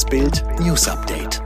[0.00, 1.42] Das Bild News Update.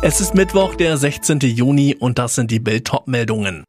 [0.00, 1.38] Es ist Mittwoch, der 16.
[1.40, 3.64] Juni und das sind die Bild meldungen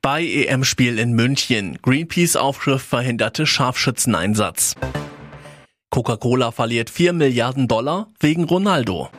[0.00, 1.78] Bei EM-Spiel in München.
[1.82, 4.74] Greenpeace-Aufschrift verhinderte Scharfschützeneinsatz.
[5.90, 9.10] Coca-Cola verliert 4 Milliarden Dollar wegen Ronaldo.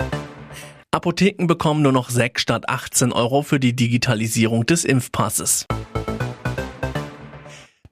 [0.89, 5.67] Apotheken bekommen nur noch 6 statt 18 Euro für die Digitalisierung des Impfpasses.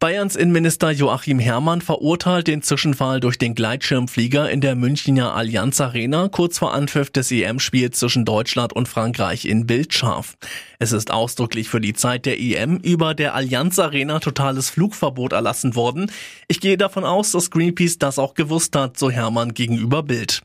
[0.03, 6.27] Bayerns Innenminister Joachim Herrmann verurteilt den Zwischenfall durch den Gleitschirmflieger in der Münchner Allianz Arena
[6.27, 10.35] kurz vor Anpfiff des EM-Spiels zwischen Deutschland und Frankreich in Bildscharf.
[10.77, 15.75] Es ist ausdrücklich für die Zeit der EM über der Allianz Arena totales Flugverbot erlassen
[15.75, 16.11] worden.
[16.49, 20.41] Ich gehe davon aus, dass Greenpeace das auch gewusst hat, so Herrmann gegenüber Bild.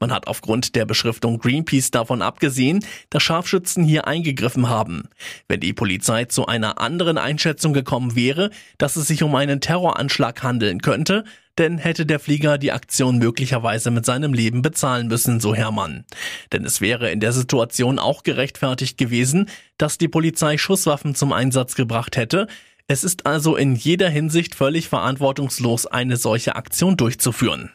[0.00, 5.04] Man hat aufgrund der Beschriftung Greenpeace davon abgesehen, dass Scharfschützen hier eingegriffen haben.
[5.46, 10.42] Wenn die Polizei zu einer anderen Einschätzung gekommen wäre, dass es sich um einen Terroranschlag
[10.42, 11.24] handeln könnte,
[11.58, 16.04] denn hätte der Flieger die Aktion möglicherweise mit seinem Leben bezahlen müssen, so Hermann.
[16.52, 21.74] Denn es wäre in der Situation auch gerechtfertigt gewesen, dass die Polizei Schusswaffen zum Einsatz
[21.74, 22.46] gebracht hätte.
[22.88, 27.70] Es ist also in jeder Hinsicht völlig verantwortungslos, eine solche Aktion durchzuführen.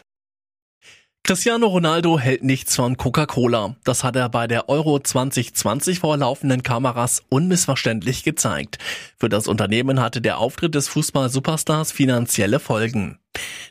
[1.31, 3.77] Cristiano Ronaldo hält nichts von Coca-Cola.
[3.85, 8.79] Das hat er bei der Euro 2020 vor laufenden Kameras unmissverständlich gezeigt.
[9.17, 13.17] Für das Unternehmen hatte der Auftritt des Fußball-Superstars finanzielle Folgen.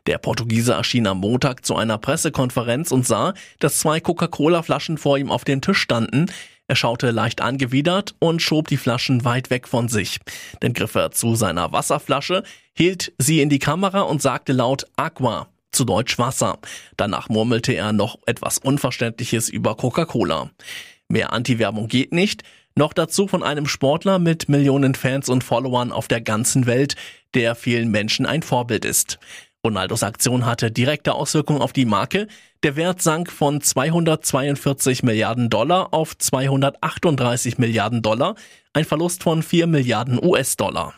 [0.06, 5.30] Der Portugiese erschien am Montag zu einer Pressekonferenz und sah, dass zwei Coca-Cola-Flaschen vor ihm
[5.30, 6.32] auf dem Tisch standen.
[6.66, 10.18] Er schaute leicht angewidert und schob die Flaschen weit weg von sich.
[10.60, 15.46] Dann griff er zu seiner Wasserflasche, hielt sie in die Kamera und sagte laut Aqua
[15.72, 16.58] zu Deutsch Wasser.
[16.96, 20.50] Danach murmelte er noch etwas Unverständliches über Coca-Cola.
[21.08, 22.42] Mehr Anti-Werbung geht nicht.
[22.76, 26.94] Noch dazu von einem Sportler mit Millionen Fans und Followern auf der ganzen Welt,
[27.34, 29.18] der vielen Menschen ein Vorbild ist.
[29.64, 32.28] Ronaldos Aktion hatte direkte Auswirkungen auf die Marke.
[32.62, 38.36] Der Wert sank von 242 Milliarden Dollar auf 238 Milliarden Dollar,
[38.72, 40.94] ein Verlust von 4 Milliarden US-Dollar.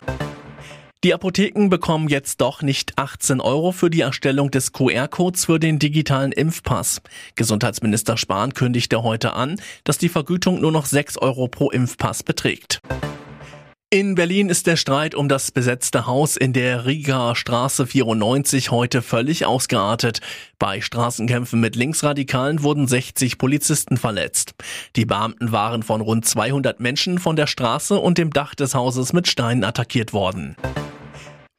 [1.04, 5.80] Die Apotheken bekommen jetzt doch nicht 18 Euro für die Erstellung des QR-Codes für den
[5.80, 7.02] digitalen Impfpass.
[7.34, 12.80] Gesundheitsminister Spahn kündigte heute an, dass die Vergütung nur noch 6 Euro pro Impfpass beträgt.
[13.90, 19.02] In Berlin ist der Streit um das besetzte Haus in der Riga Straße 94 heute
[19.02, 20.20] völlig ausgeartet.
[20.60, 24.54] Bei Straßenkämpfen mit Linksradikalen wurden 60 Polizisten verletzt.
[24.94, 29.12] Die Beamten waren von rund 200 Menschen von der Straße und dem Dach des Hauses
[29.12, 30.56] mit Steinen attackiert worden.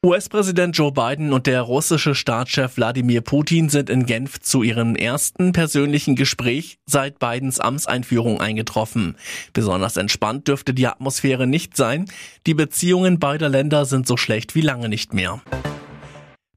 [0.04, 5.52] US-Präsident Joe Biden und der russische Staatschef Wladimir Putin sind in Genf zu ihrem ersten
[5.52, 9.16] persönlichen Gespräch seit Bidens Amtseinführung eingetroffen.
[9.54, 12.04] Besonders entspannt dürfte die Atmosphäre nicht sein.
[12.46, 15.40] Die Beziehungen beider Länder sind so schlecht wie lange nicht mehr.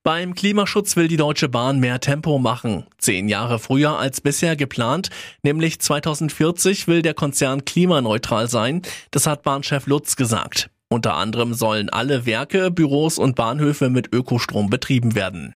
[0.03, 2.83] Beim Klimaschutz will die Deutsche Bahn mehr Tempo machen.
[2.97, 5.09] Zehn Jahre früher als bisher geplant,
[5.41, 8.81] nämlich 2040 will der Konzern klimaneutral sein.
[9.11, 10.69] Das hat Bahnchef Lutz gesagt.
[10.89, 15.53] Unter anderem sollen alle Werke, Büros und Bahnhöfe mit Ökostrom betrieben werden.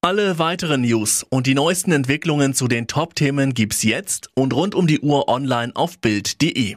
[0.00, 4.88] Alle weiteren News und die neuesten Entwicklungen zu den Top-Themen gibt's jetzt und rund um
[4.88, 6.76] die Uhr online auf Bild.de.